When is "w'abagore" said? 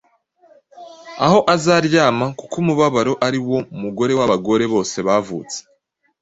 4.19-4.63